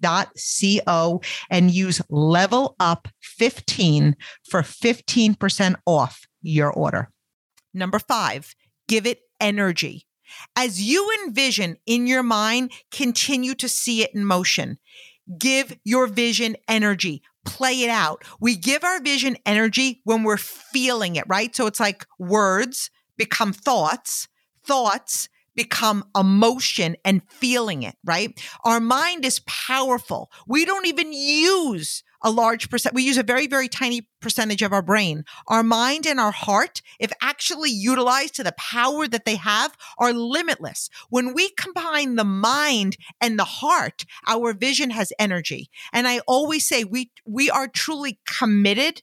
dot 0.00 0.26
co 0.36 1.20
and 1.50 1.70
use 1.70 2.02
level 2.10 2.76
up 2.78 3.08
15 3.20 4.16
for 4.44 4.60
15% 4.60 5.76
off 5.86 6.25
your 6.42 6.70
order. 6.72 7.10
Number 7.74 7.98
five, 7.98 8.54
give 8.88 9.06
it 9.06 9.20
energy. 9.40 10.06
As 10.56 10.82
you 10.82 11.10
envision 11.24 11.76
in 11.86 12.06
your 12.06 12.22
mind, 12.22 12.72
continue 12.90 13.54
to 13.54 13.68
see 13.68 14.02
it 14.02 14.14
in 14.14 14.24
motion. 14.24 14.78
Give 15.38 15.76
your 15.84 16.06
vision 16.06 16.56
energy. 16.68 17.22
Play 17.44 17.82
it 17.82 17.90
out. 17.90 18.24
We 18.40 18.56
give 18.56 18.82
our 18.82 19.00
vision 19.00 19.36
energy 19.46 20.00
when 20.04 20.24
we're 20.24 20.36
feeling 20.36 21.16
it, 21.16 21.24
right? 21.28 21.54
So 21.54 21.66
it's 21.66 21.80
like 21.80 22.06
words 22.18 22.90
become 23.16 23.52
thoughts, 23.52 24.28
thoughts 24.64 25.28
become 25.56 26.04
emotion 26.16 26.96
and 27.04 27.22
feeling 27.28 27.82
it, 27.82 27.96
right? 28.04 28.38
Our 28.64 28.80
mind 28.80 29.24
is 29.24 29.40
powerful. 29.46 30.30
We 30.46 30.64
don't 30.64 30.86
even 30.86 31.12
use 31.12 32.04
a 32.22 32.30
large 32.30 32.70
percent. 32.70 32.94
We 32.94 33.02
use 33.02 33.18
a 33.18 33.22
very, 33.22 33.46
very 33.46 33.68
tiny 33.68 34.08
percentage 34.20 34.62
of 34.62 34.72
our 34.72 34.82
brain. 34.82 35.24
Our 35.46 35.62
mind 35.62 36.06
and 36.06 36.18
our 36.18 36.32
heart, 36.32 36.82
if 36.98 37.12
actually 37.20 37.70
utilized 37.70 38.34
to 38.36 38.44
the 38.44 38.54
power 38.58 39.06
that 39.06 39.24
they 39.24 39.36
have, 39.36 39.76
are 39.98 40.12
limitless. 40.12 40.90
When 41.10 41.34
we 41.34 41.50
combine 41.50 42.16
the 42.16 42.24
mind 42.24 42.96
and 43.20 43.38
the 43.38 43.44
heart, 43.44 44.04
our 44.26 44.52
vision 44.52 44.90
has 44.90 45.12
energy. 45.18 45.70
And 45.92 46.08
I 46.08 46.20
always 46.26 46.66
say 46.66 46.84
we, 46.84 47.10
we 47.24 47.50
are 47.50 47.68
truly 47.68 48.18
committed 48.26 49.02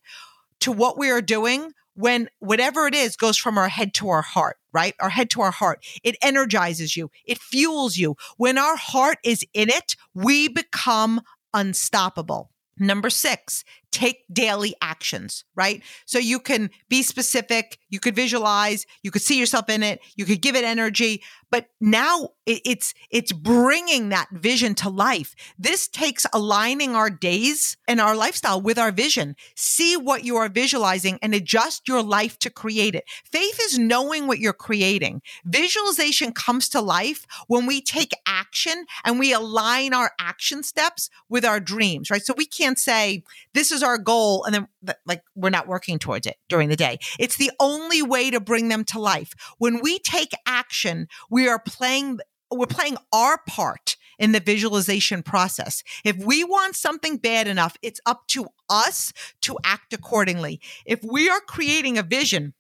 to 0.62 0.72
what 0.72 0.98
we 0.98 1.10
are 1.10 1.22
doing 1.22 1.72
when 1.96 2.30
whatever 2.40 2.88
it 2.88 2.96
is 2.96 3.16
goes 3.16 3.38
from 3.38 3.58
our 3.58 3.70
head 3.70 3.94
to 3.96 4.10
our 4.10 4.22
heart, 4.22 4.58
right? 4.72 4.96
Our 5.00 5.10
head 5.10 5.30
to 5.32 5.42
our 5.42 5.52
heart. 5.52 5.86
It 6.04 6.16
energizes 6.22 6.98
you. 6.98 7.12
It 7.26 7.38
fuels 7.38 7.98
you. 7.98 8.16
When 8.38 8.58
our 8.58 8.76
heart 8.76 9.18
is 9.24 9.46
in 9.54 9.70
it, 9.70 9.96
we 10.14 10.48
become 10.48 11.22
unstoppable. 11.54 12.52
Number 12.80 13.10
six, 13.10 13.64
take 13.94 14.26
daily 14.34 14.76
actions, 14.82 15.46
right? 15.56 15.82
So 16.06 16.20
you 16.20 16.40
can 16.40 16.72
be 16.90 17.04
specific, 17.04 17.78
you 17.90 18.00
could 18.00 18.16
visualize, 18.16 18.86
you 19.04 19.12
could 19.12 19.22
see 19.22 19.40
yourself 19.40 19.70
in 19.70 19.84
it, 19.84 20.02
you 20.16 20.26
could 20.26 20.42
give 20.42 20.56
it 20.56 20.66
energy, 20.66 21.22
but 21.54 21.68
now 21.80 22.30
it's 22.48 22.96
it's 23.12 23.32
bringing 23.32 24.10
that 24.10 24.28
vision 24.32 24.74
to 24.74 24.90
life. 24.90 25.36
This 25.60 25.88
takes 25.88 26.26
aligning 26.34 26.96
our 26.96 27.12
days 27.12 27.78
and 27.88 28.02
our 28.02 28.16
lifestyle 28.16 28.60
with 28.60 28.80
our 28.80 28.92
vision. 28.92 29.36
See 29.56 29.96
what 29.96 30.24
you 30.24 30.36
are 30.38 30.50
visualizing 30.50 31.20
and 31.22 31.36
adjust 31.36 31.88
your 31.88 32.02
life 32.02 32.40
to 32.40 32.50
create 32.50 32.96
it. 32.96 33.06
Faith 33.24 33.60
is 33.62 33.78
knowing 33.78 34.26
what 34.26 34.40
you're 34.40 34.52
creating. 34.52 35.22
Visualization 35.46 36.32
comes 36.34 36.70
to 36.70 36.82
life 36.82 37.28
when 37.48 37.68
we 37.68 37.82
take 37.82 38.14
action 38.26 38.86
and 39.06 39.20
we 39.20 39.32
align 39.32 39.94
our 39.94 40.12
action 40.20 40.64
steps 40.64 41.12
with 41.30 41.46
our 41.46 41.60
dreams, 41.60 42.10
right? 42.10 42.26
So 42.26 42.34
we 42.36 42.48
can't 42.48 42.80
say 42.80 43.24
this 43.54 43.72
is 43.72 43.83
our 43.84 43.98
goal 43.98 44.44
and 44.46 44.56
then 44.56 44.96
like 45.06 45.24
we're 45.36 45.50
not 45.50 45.68
working 45.68 46.00
towards 46.00 46.26
it 46.26 46.38
during 46.50 46.70
the 46.70 46.76
day. 46.76 47.00
It's 47.20 47.38
the 47.38 47.52
only 47.60 48.02
way 48.02 48.32
to 48.32 48.40
bring 48.40 48.70
them 48.70 48.84
to 48.86 49.00
life. 49.00 49.34
When 49.58 49.82
we 49.82 50.00
take 50.00 50.32
action, 50.46 51.08
we 51.30 51.48
are 51.48 51.60
playing 51.60 52.20
we're 52.52 52.68
playing 52.68 52.98
our 53.12 53.40
part 53.48 53.98
in 54.20 54.32
the 54.32 54.40
visualization 54.40 55.24
process. 55.24 55.84
If 56.04 56.18
we 56.18 56.44
want 56.44 56.76
something 56.76 57.18
bad 57.18 57.48
enough, 57.48 57.76
it's 57.82 58.00
up 58.06 58.28
to 58.28 58.48
us 58.70 59.12
to 59.42 59.58
act 59.64 59.92
accordingly. 59.92 60.62
If 60.86 61.04
we 61.04 61.30
are 61.30 61.42
creating 61.42 61.98
a 61.98 62.04
vision 62.04 62.54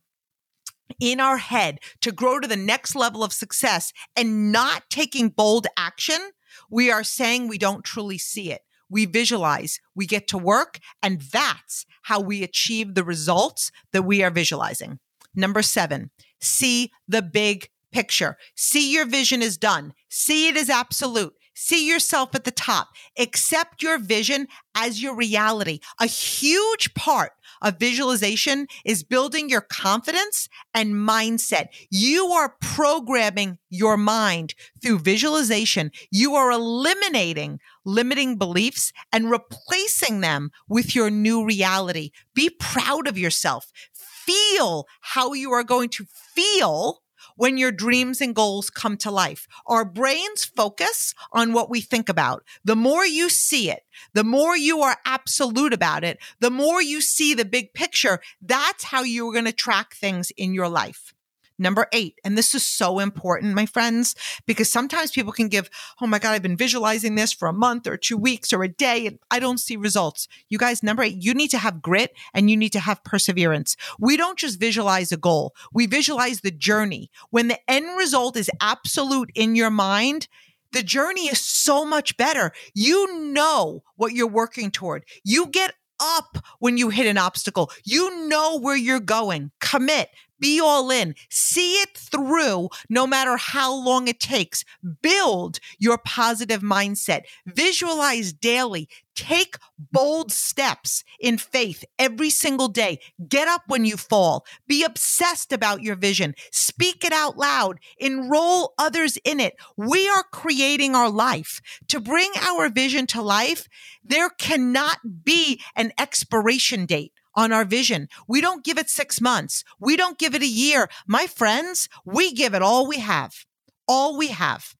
in 0.99 1.19
our 1.19 1.37
head 1.37 1.79
to 2.01 2.11
grow 2.11 2.39
to 2.39 2.47
the 2.47 2.55
next 2.55 2.95
level 2.95 3.23
of 3.23 3.33
success 3.33 3.93
and 4.15 4.51
not 4.51 4.83
taking 4.89 5.29
bold 5.29 5.67
action, 5.77 6.31
we 6.69 6.91
are 6.91 7.03
saying 7.03 7.47
we 7.47 7.57
don't 7.57 7.83
truly 7.83 8.17
see 8.17 8.51
it 8.51 8.61
we 8.93 9.05
visualize, 9.05 9.79
we 9.95 10.05
get 10.05 10.27
to 10.27 10.37
work, 10.37 10.79
and 11.01 11.19
that's 11.19 11.85
how 12.03 12.19
we 12.19 12.43
achieve 12.43 12.93
the 12.93 13.03
results 13.03 13.71
that 13.91 14.03
we 14.03 14.23
are 14.23 14.29
visualizing. 14.29 14.99
Number 15.35 15.63
seven, 15.63 16.11
see 16.39 16.91
the 17.07 17.23
big 17.23 17.69
picture. 17.91 18.37
See 18.55 18.93
your 18.93 19.05
vision 19.05 19.41
is 19.41 19.57
done. 19.57 19.93
See 20.09 20.47
it 20.47 20.57
as 20.57 20.69
absolute. 20.69 21.33
See 21.55 21.87
yourself 21.87 22.33
at 22.33 22.45
the 22.45 22.51
top. 22.51 22.89
Accept 23.17 23.83
your 23.83 23.99
vision 23.99 24.47
as 24.75 25.01
your 25.01 25.15
reality. 25.15 25.79
A 25.99 26.07
huge 26.07 26.93
part 26.93 27.31
of 27.61 27.79
visualization 27.79 28.67
is 28.83 29.03
building 29.03 29.49
your 29.49 29.61
confidence 29.61 30.49
and 30.73 30.95
mindset. 30.95 31.67
You 31.91 32.27
are 32.27 32.55
programming 32.59 33.59
your 33.69 33.97
mind 33.97 34.55
through 34.81 34.99
visualization. 34.99 35.91
You 36.11 36.35
are 36.35 36.51
eliminating 36.51 37.59
limiting 37.85 38.37
beliefs 38.37 38.91
and 39.11 39.31
replacing 39.31 40.21
them 40.21 40.51
with 40.67 40.95
your 40.95 41.09
new 41.09 41.45
reality. 41.45 42.11
Be 42.33 42.49
proud 42.49 43.07
of 43.07 43.17
yourself. 43.17 43.71
Feel 43.93 44.87
how 45.01 45.33
you 45.33 45.51
are 45.51 45.63
going 45.63 45.89
to 45.89 46.05
feel 46.33 47.03
when 47.35 47.57
your 47.57 47.71
dreams 47.71 48.21
and 48.21 48.35
goals 48.35 48.69
come 48.69 48.97
to 48.97 49.11
life. 49.11 49.47
Our 49.65 49.85
brains 49.85 50.45
focus 50.45 51.13
on 51.31 51.53
what 51.53 51.69
we 51.69 51.81
think 51.81 52.09
about. 52.09 52.43
The 52.63 52.75
more 52.75 53.05
you 53.05 53.29
see 53.29 53.69
it, 53.71 53.83
the 54.13 54.23
more 54.23 54.55
you 54.55 54.81
are 54.81 54.97
absolute 55.05 55.73
about 55.73 56.03
it, 56.03 56.19
the 56.39 56.51
more 56.51 56.81
you 56.81 57.01
see 57.01 57.33
the 57.33 57.45
big 57.45 57.73
picture. 57.73 58.19
That's 58.41 58.85
how 58.85 59.03
you're 59.03 59.33
going 59.33 59.45
to 59.45 59.51
track 59.51 59.95
things 59.95 60.31
in 60.37 60.53
your 60.53 60.69
life. 60.69 61.12
Number 61.59 61.87
eight, 61.93 62.19
and 62.23 62.37
this 62.37 62.55
is 62.55 62.63
so 62.63 62.99
important, 62.99 63.53
my 63.53 63.65
friends, 63.65 64.15
because 64.45 64.71
sometimes 64.71 65.11
people 65.11 65.31
can 65.31 65.49
give, 65.49 65.69
oh 66.01 66.07
my 66.07 66.19
God, 66.19 66.31
I've 66.31 66.41
been 66.41 66.57
visualizing 66.57 67.15
this 67.15 67.31
for 67.31 67.47
a 67.47 67.53
month 67.53 67.87
or 67.87 67.95
two 67.95 68.17
weeks 68.17 68.51
or 68.51 68.63
a 68.63 68.67
day 68.67 69.07
and 69.07 69.19
I 69.29 69.39
don't 69.39 69.59
see 69.59 69.75
results. 69.75 70.27
You 70.49 70.57
guys, 70.57 70.81
number 70.81 71.03
eight, 71.03 71.21
you 71.21 71.33
need 71.33 71.49
to 71.49 71.57
have 71.57 71.81
grit 71.81 72.13
and 72.33 72.49
you 72.49 72.57
need 72.57 72.73
to 72.73 72.79
have 72.79 73.03
perseverance. 73.03 73.75
We 73.99 74.17
don't 74.17 74.39
just 74.39 74.59
visualize 74.59 75.11
a 75.11 75.17
goal, 75.17 75.53
we 75.71 75.85
visualize 75.85 76.41
the 76.41 76.51
journey. 76.51 77.11
When 77.29 77.47
the 77.47 77.59
end 77.69 77.97
result 77.97 78.35
is 78.35 78.49
absolute 78.59 79.31
in 79.35 79.55
your 79.55 79.69
mind, 79.71 80.27
the 80.71 80.83
journey 80.83 81.27
is 81.27 81.39
so 81.39 81.85
much 81.85 82.17
better. 82.17 82.51
You 82.73 83.31
know 83.31 83.83
what 83.95 84.13
you're 84.13 84.27
working 84.27 84.71
toward. 84.71 85.05
You 85.23 85.47
get 85.47 85.73
up 85.99 86.37
when 86.59 86.77
you 86.77 86.89
hit 86.89 87.07
an 87.07 87.17
obstacle. 87.17 87.71
You 87.85 88.27
know 88.27 88.59
where 88.59 88.75
you're 88.75 88.99
going. 88.99 89.51
Commit, 89.59 90.09
be 90.43 90.59
all 90.59 90.91
in. 90.91 91.15
See 91.29 91.75
it 91.75 91.97
through 91.97 92.67
no 92.89 93.07
matter 93.07 93.37
how 93.37 93.73
long 93.73 94.09
it 94.09 94.19
takes. 94.19 94.65
Build 95.01 95.61
your 95.79 95.97
positive 95.97 96.59
mindset. 96.59 97.21
Visualize 97.45 98.33
daily. 98.33 98.89
Take 99.15 99.55
bold 99.77 100.33
steps 100.33 101.05
in 101.17 101.37
faith 101.37 101.85
every 101.97 102.29
single 102.29 102.67
day. 102.67 102.99
Get 103.25 103.47
up 103.47 103.61
when 103.67 103.85
you 103.85 103.95
fall. 103.95 104.45
Be 104.67 104.83
obsessed 104.83 105.53
about 105.53 105.81
your 105.81 105.95
vision. 105.95 106.35
Speak 106.51 107.05
it 107.05 107.13
out 107.13 107.37
loud. 107.37 107.79
Enroll 107.97 108.73
others 108.77 109.17
in 109.23 109.39
it. 109.39 109.53
We 109.77 110.09
are 110.09 110.25
creating 110.29 110.93
our 110.93 111.09
life. 111.09 111.61
To 111.87 112.01
bring 112.01 112.31
our 112.41 112.67
vision 112.67 113.07
to 113.07 113.21
life, 113.21 113.69
there 114.03 114.29
cannot 114.29 114.97
be 115.23 115.61
an 115.77 115.93
expiration 115.97 116.85
date 116.85 117.12
on 117.35 117.51
our 117.51 117.65
vision. 117.65 118.07
We 118.27 118.41
don't 118.41 118.63
give 118.63 118.77
it 118.77 118.89
six 118.89 119.19
months. 119.21 119.63
We 119.79 119.95
don't 119.95 120.19
give 120.19 120.35
it 120.35 120.41
a 120.41 120.47
year. 120.47 120.89
My 121.07 121.27
friends, 121.27 121.89
we 122.05 122.33
give 122.33 122.53
it 122.53 122.61
all 122.61 122.87
we 122.87 122.99
have, 122.99 123.45
all 123.87 124.17
we 124.17 124.27
have. 124.27 124.75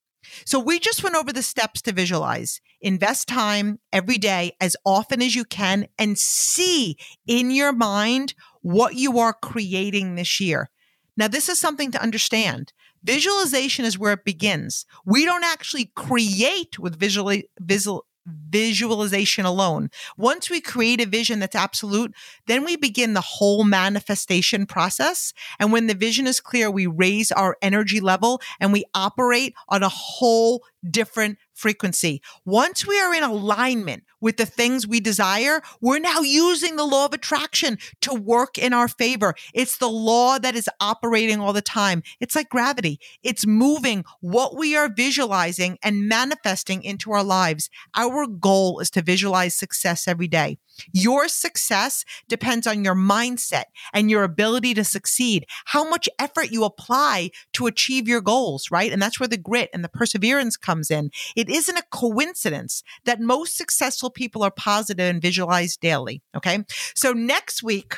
So 0.46 0.60
we 0.60 0.80
just 0.80 1.04
went 1.04 1.16
over 1.16 1.32
the 1.34 1.44
steps 1.44 1.82
to 1.84 1.92
visualize. 1.92 2.62
Invest 2.82 3.28
time 3.28 3.80
every 3.92 4.18
day 4.18 4.54
as 4.60 4.76
often 4.86 5.22
as 5.22 5.36
you 5.36 5.46
can 5.46 5.88
and 5.98 6.18
see 6.18 6.98
in 7.28 7.52
your 7.52 7.72
mind 7.72 8.34
what 8.62 8.96
you 8.96 9.20
are 9.20 9.34
creating 9.34 10.16
this 10.16 10.40
year. 10.40 10.70
Now, 11.16 11.28
this 11.28 11.50
is 11.50 11.60
something 11.60 11.92
to 11.92 12.02
understand. 12.02 12.74
Visualization 13.04 13.86
is 13.86 14.00
where 14.00 14.14
it 14.14 14.26
begins. 14.26 14.86
We 15.06 15.26
don't 15.26 15.44
actually 15.44 15.92
create 15.96 16.80
with 16.80 17.00
visual, 17.00 17.34
visual, 17.60 18.06
visualization 18.26 19.46
alone. 19.46 19.90
Once 20.18 20.50
we 20.50 20.62
create 20.62 21.02
a 21.02 21.06
vision 21.06 21.40
that's 21.40 21.56
absolute, 21.56 22.14
then 22.48 22.64
we 22.64 22.76
begin 22.76 23.14
the 23.14 23.22
whole 23.22 23.64
manifestation 23.64 24.66
process. 24.66 25.34
And 25.60 25.72
when 25.72 25.88
the 25.88 25.94
vision 25.94 26.28
is 26.28 26.40
clear, 26.40 26.70
we 26.72 26.88
raise 26.88 27.32
our 27.32 27.58
energy 27.62 28.00
level 28.00 28.42
and 28.60 28.72
we 28.72 28.86
operate 28.94 29.54
on 29.70 29.84
a 29.84 29.90
whole 29.90 30.64
different 30.90 31.38
frequency. 31.54 32.22
Once 32.46 32.88
we 32.88 33.00
are 33.00 33.14
in 33.14 33.24
alignment 33.24 34.04
with 34.20 34.38
the 34.38 34.46
things 34.46 34.88
we 34.88 35.00
desire, 35.00 35.62
we're 35.82 36.00
now 36.00 36.20
using 36.20 36.76
the 36.76 36.86
law 36.86 37.06
of 37.06 37.14
attraction 37.14 37.78
to 38.02 38.14
work 38.14 38.58
in 38.58 38.74
our 38.74 38.88
favor. 38.88 39.36
It's 39.54 39.78
the 39.78 39.90
law 39.90 40.40
that 40.40 40.56
is 40.56 40.70
operating 40.80 41.40
all 41.40 41.54
the 41.54 41.62
time. 41.62 42.04
It's 42.20 42.36
like 42.36 42.50
gravity. 42.50 43.00
It's 43.22 43.46
moving 43.46 44.06
what 44.22 44.58
we 44.58 44.76
are 44.76 44.90
visualizing 44.90 45.78
and 45.84 46.08
manifesting 46.08 46.84
into 46.84 47.12
our 47.12 47.24
lives. 47.24 47.70
Our 47.96 48.28
goal 48.28 48.80
is 48.80 48.90
to 48.92 49.02
visualize 49.02 49.56
success 49.56 50.08
every 50.08 50.28
day. 50.28 50.58
Your 50.92 51.28
success 51.28 52.06
depends 52.28 52.68
on 52.68 52.84
your 52.84 52.96
mindset 52.96 53.66
and 53.94 54.10
your 54.10 54.24
ability 54.24 54.74
to 54.76 54.84
succeed, 54.84 55.46
how 55.66 55.88
much 55.88 56.10
effort 56.20 56.52
you 56.52 56.64
apply 56.64 57.32
to 57.54 57.68
achieve 57.68 58.08
your 58.08 58.22
goals, 58.22 58.72
right? 58.72 58.92
And 58.92 59.02
that's 59.02 59.20
where 59.20 59.28
the 59.28 59.38
grit 59.38 59.70
and 59.74 59.84
the 59.84 59.90
perseverance 59.90 60.58
comes 60.58 60.90
in. 60.90 61.12
It 61.36 61.50
isn't 61.50 61.78
a 61.78 61.84
coincidence 61.92 62.84
that 63.06 63.20
most 63.20 63.58
successful 63.58 64.10
people 64.10 64.44
are 64.44 64.52
positive 64.52 65.10
and 65.10 65.22
visualize 65.22 65.78
daily. 65.78 66.22
Okay. 66.36 66.64
So 66.96 67.14
next 67.14 67.64
week, 67.64 67.96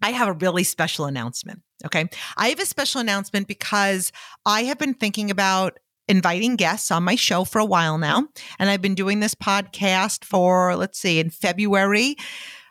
I 0.00 0.10
have 0.10 0.28
a 0.28 0.32
really 0.32 0.64
special 0.64 1.06
announcement. 1.06 1.62
Okay. 1.84 2.06
I 2.36 2.48
have 2.48 2.60
a 2.60 2.66
special 2.66 3.00
announcement 3.00 3.48
because 3.48 4.12
I 4.44 4.64
have 4.64 4.78
been 4.78 4.94
thinking 4.94 5.30
about 5.30 5.78
inviting 6.08 6.56
guests 6.56 6.90
on 6.90 7.04
my 7.04 7.14
show 7.14 7.44
for 7.44 7.58
a 7.58 7.64
while 7.64 7.98
now. 7.98 8.26
And 8.58 8.70
I've 8.70 8.82
been 8.82 8.94
doing 8.94 9.20
this 9.20 9.34
podcast 9.34 10.24
for, 10.24 10.74
let's 10.76 10.98
see, 10.98 11.20
in 11.20 11.30
February. 11.30 12.16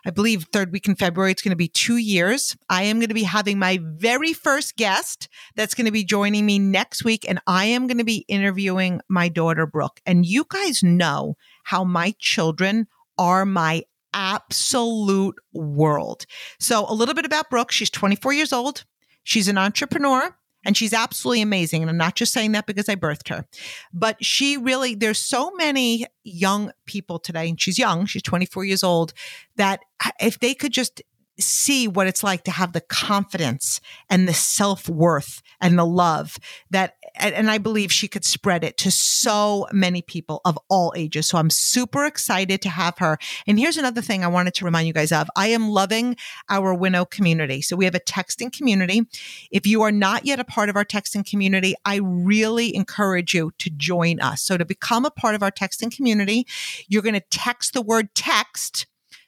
I 0.06 0.10
believe 0.10 0.46
third 0.52 0.72
week 0.72 0.88
in 0.88 0.94
February, 0.94 1.32
it's 1.32 1.42
going 1.42 1.50
to 1.50 1.56
be 1.56 1.68
two 1.68 1.96
years. 1.96 2.56
I 2.70 2.84
am 2.84 2.98
going 2.98 3.08
to 3.08 3.14
be 3.14 3.24
having 3.24 3.58
my 3.58 3.78
very 3.82 4.32
first 4.32 4.76
guest 4.76 5.28
that's 5.54 5.74
going 5.74 5.84
to 5.84 5.92
be 5.92 6.04
joining 6.04 6.46
me 6.46 6.58
next 6.58 7.04
week. 7.04 7.28
And 7.28 7.40
I 7.46 7.66
am 7.66 7.86
going 7.86 7.98
to 7.98 8.04
be 8.04 8.24
interviewing 8.28 9.00
my 9.08 9.28
daughter, 9.28 9.66
Brooke. 9.66 10.00
And 10.06 10.24
you 10.24 10.46
guys 10.48 10.82
know 10.82 11.36
how 11.64 11.84
my 11.84 12.14
children 12.18 12.86
are 13.18 13.44
my 13.44 13.82
absolute 14.14 15.36
world. 15.52 16.24
So 16.58 16.86
a 16.88 16.94
little 16.94 17.14
bit 17.14 17.26
about 17.26 17.50
Brooke. 17.50 17.70
She's 17.70 17.90
24 17.90 18.32
years 18.32 18.52
old. 18.52 18.84
She's 19.24 19.48
an 19.48 19.58
entrepreneur 19.58 20.34
and 20.64 20.76
she's 20.76 20.92
absolutely 20.92 21.42
amazing. 21.42 21.82
And 21.82 21.90
I'm 21.90 21.96
not 21.96 22.14
just 22.14 22.32
saying 22.32 22.52
that 22.52 22.66
because 22.66 22.88
I 22.88 22.96
birthed 22.96 23.28
her, 23.28 23.46
but 23.92 24.22
she 24.24 24.56
really, 24.56 24.94
there's 24.94 25.18
so 25.18 25.50
many 25.56 26.06
young 26.24 26.72
people 26.86 27.18
today, 27.18 27.48
and 27.48 27.60
she's 27.60 27.78
young, 27.78 28.06
she's 28.06 28.22
24 28.22 28.64
years 28.64 28.82
old, 28.82 29.12
that 29.56 29.80
if 30.20 30.38
they 30.40 30.54
could 30.54 30.72
just 30.72 31.02
see 31.40 31.86
what 31.86 32.08
it's 32.08 32.24
like 32.24 32.42
to 32.44 32.50
have 32.50 32.72
the 32.72 32.80
confidence 32.80 33.80
and 34.10 34.26
the 34.26 34.34
self 34.34 34.88
worth 34.88 35.40
and 35.60 35.78
the 35.78 35.86
love 35.86 36.36
that, 36.70 36.94
and 37.18 37.50
I 37.50 37.58
believe 37.58 37.92
she 37.92 38.08
could 38.08 38.24
spread 38.24 38.64
it 38.64 38.76
to 38.78 38.90
so 38.90 39.66
many 39.72 40.02
people 40.02 40.40
of 40.44 40.58
all 40.68 40.92
ages. 40.96 41.26
So 41.26 41.38
I'm 41.38 41.50
super 41.50 42.04
excited 42.04 42.62
to 42.62 42.68
have 42.68 42.98
her. 42.98 43.18
And 43.46 43.58
here's 43.58 43.76
another 43.76 44.00
thing 44.00 44.24
I 44.24 44.28
wanted 44.28 44.54
to 44.54 44.64
remind 44.64 44.86
you 44.86 44.92
guys 44.92 45.12
of. 45.12 45.28
I 45.36 45.48
am 45.48 45.68
loving 45.70 46.16
our 46.48 46.74
WINNO 46.74 47.10
community. 47.10 47.62
So 47.62 47.76
we 47.76 47.84
have 47.84 47.94
a 47.94 48.00
texting 48.00 48.52
community. 48.52 49.02
If 49.50 49.66
you 49.66 49.82
are 49.82 49.92
not 49.92 50.24
yet 50.24 50.40
a 50.40 50.44
part 50.44 50.68
of 50.68 50.76
our 50.76 50.84
texting 50.84 51.28
community, 51.28 51.74
I 51.84 51.96
really 51.96 52.74
encourage 52.74 53.34
you 53.34 53.52
to 53.58 53.70
join 53.70 54.20
us. 54.20 54.42
So 54.42 54.56
to 54.56 54.64
become 54.64 55.04
a 55.04 55.10
part 55.10 55.34
of 55.34 55.42
our 55.42 55.50
texting 55.50 55.94
community, 55.94 56.46
you're 56.88 57.02
going 57.02 57.14
to 57.14 57.24
text 57.30 57.74
the 57.74 57.82
word 57.82 58.14
text 58.14 58.86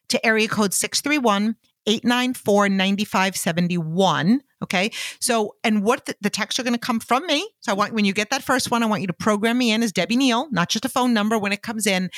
to 0.08 0.24
area 0.24 0.48
code 0.48 0.74
631 0.74 1.56
894 1.86 2.68
9571. 2.68 4.42
Okay. 4.62 4.90
So, 5.20 5.56
and 5.64 5.82
what 5.82 6.06
the, 6.06 6.16
the 6.20 6.30
texts 6.30 6.58
are 6.58 6.62
going 6.62 6.74
to 6.74 6.78
come 6.78 7.00
from 7.00 7.26
me. 7.26 7.48
So 7.60 7.72
I 7.72 7.74
want, 7.74 7.94
when 7.94 8.04
you 8.04 8.12
get 8.12 8.30
that 8.30 8.42
first 8.42 8.70
one, 8.70 8.82
I 8.82 8.86
want 8.86 9.00
you 9.00 9.06
to 9.06 9.12
program 9.12 9.56
me 9.58 9.70
in 9.72 9.82
as 9.82 9.92
Debbie 9.92 10.16
Neal, 10.16 10.48
not 10.50 10.68
just 10.68 10.84
a 10.84 10.88
phone 10.88 11.14
number 11.14 11.38
when 11.38 11.52
it 11.52 11.62
comes 11.62 11.86
in. 11.86 12.10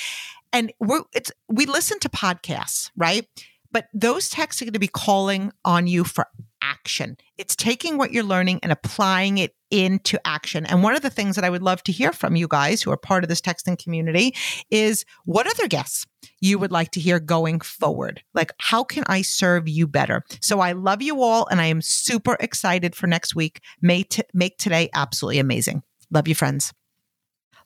And 0.52 0.72
we're, 0.81 1.02
it's, 1.14 1.31
we 1.48 1.66
listen 1.66 1.98
to 2.00 2.09
podcasts, 2.09 2.90
right? 2.96 3.28
But 3.70 3.87
those 3.94 4.28
texts 4.28 4.61
are 4.61 4.66
going 4.66 4.74
to 4.74 4.78
be 4.78 4.88
calling 4.88 5.52
on 5.64 5.87
you 5.87 6.05
for 6.05 6.26
action. 6.61 7.16
It's 7.38 7.57
taking 7.57 7.96
what 7.96 8.12
you're 8.12 8.22
learning 8.22 8.61
and 8.62 8.70
applying 8.70 9.38
it 9.38 9.55
into 9.72 10.20
action. 10.26 10.66
And 10.66 10.82
one 10.82 10.94
of 10.94 11.00
the 11.00 11.11
things 11.11 11.35
that 11.35 11.44
I 11.44 11.50
would 11.50 11.62
love 11.62 11.82
to 11.85 11.92
hear 11.92 12.12
from 12.12 12.37
you 12.37 12.46
guys 12.46 12.82
who 12.82 12.92
are 12.92 12.96
part 12.96 13.24
of 13.24 13.28
this 13.28 13.40
texting 13.40 13.82
community 13.82 14.37
is 14.70 15.04
what 15.24 15.46
other 15.46 15.66
guests 15.66 16.06
you 16.40 16.58
would 16.58 16.70
like 16.70 16.90
to 16.92 17.00
hear 17.00 17.18
going 17.18 17.61
forward? 17.61 18.22
Like, 18.35 18.52
how 18.58 18.85
can 18.85 19.02
I 19.06 19.22
serve 19.22 19.68
you 19.68 19.88
better? 19.88 20.24
So 20.40 20.61
I 20.61 20.72
love 20.72 21.00
you 21.00 21.22
all 21.22 21.46
and 21.50 21.61
I 21.61 21.66
am 21.66 21.80
super 21.80 22.37
excited 22.38 22.94
for 22.94 23.06
next 23.06 23.35
week. 23.35 23.61
May 23.80 24.02
t- 24.02 24.22
make 24.35 24.58
today 24.58 24.90
absolutely 24.94 25.38
amazing. 25.38 25.82
Love 26.11 26.28
you, 26.28 26.35
friends. 26.35 26.72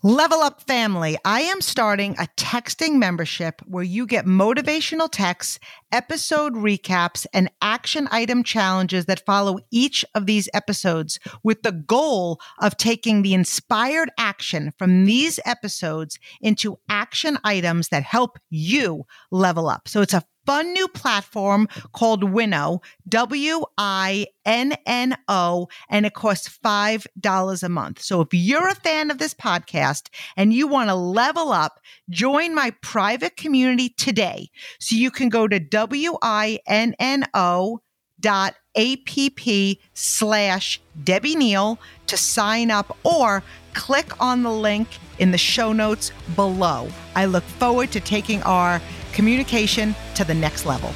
Level 0.06 0.38
Up 0.38 0.62
Family, 0.62 1.18
I 1.24 1.40
am 1.40 1.60
starting 1.60 2.12
a 2.12 2.28
texting 2.36 2.92
membership 2.92 3.60
where 3.66 3.82
you 3.82 4.06
get 4.06 4.24
motivational 4.24 5.08
texts, 5.10 5.58
episode 5.90 6.54
recaps, 6.54 7.26
and 7.34 7.50
action 7.60 8.06
item 8.12 8.44
challenges 8.44 9.06
that 9.06 9.26
follow 9.26 9.58
each 9.72 10.04
of 10.14 10.26
these 10.26 10.48
episodes 10.54 11.18
with 11.42 11.64
the 11.64 11.72
goal 11.72 12.38
of 12.60 12.76
taking 12.76 13.22
the 13.22 13.34
inspired 13.34 14.12
action 14.16 14.72
from 14.78 15.06
these 15.06 15.40
episodes 15.44 16.20
into 16.40 16.78
action 16.88 17.36
items 17.42 17.88
that 17.88 18.04
help 18.04 18.38
you 18.48 19.06
level 19.32 19.68
up. 19.68 19.88
So 19.88 20.02
it's 20.02 20.14
a 20.14 20.22
fun 20.46 20.72
new 20.72 20.88
platform 20.88 21.68
called 21.92 22.22
WINNO, 22.22 22.80
W 23.08 23.64
I 23.76 24.26
N 24.44 24.76
N 24.86 25.16
O, 25.28 25.68
and 25.90 26.06
it 26.06 26.14
costs 26.14 26.58
$5 26.64 27.62
a 27.62 27.68
month. 27.68 28.00
So 28.00 28.20
if 28.20 28.28
you're 28.32 28.68
a 28.68 28.74
fan 28.74 29.10
of 29.10 29.18
this 29.18 29.34
podcast 29.34 30.08
and 30.36 30.52
you 30.52 30.66
want 30.66 30.88
to 30.88 30.94
level 30.94 31.52
up, 31.52 31.80
join 32.08 32.54
my 32.54 32.70
private 32.80 33.36
community 33.36 33.90
today. 33.90 34.50
So 34.78 34.96
you 34.96 35.10
can 35.10 35.28
go 35.28 35.48
to 35.48 35.58
W 35.58 36.16
I 36.22 36.60
N 36.66 36.94
N 36.98 37.26
O 37.34 37.80
dot 38.20 38.54
app 38.76 39.76
slash 39.94 40.80
Debbie 41.04 41.36
Neal 41.36 41.78
to 42.06 42.16
sign 42.16 42.70
up 42.70 42.96
or 43.04 43.42
click 43.74 44.20
on 44.20 44.42
the 44.42 44.50
link 44.50 44.88
in 45.18 45.32
the 45.32 45.38
show 45.38 45.72
notes 45.72 46.12
below. 46.34 46.88
I 47.14 47.26
look 47.26 47.44
forward 47.44 47.92
to 47.92 48.00
taking 48.00 48.42
our 48.42 48.80
communication 49.16 49.94
to 50.14 50.24
the 50.24 50.34
next 50.34 50.66
level. 50.66 50.90